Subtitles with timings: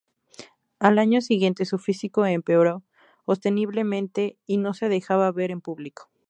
[0.79, 2.81] Al año siguiente su físico empeoró
[3.25, 6.09] ostensiblemente y no se dejaba ver en público.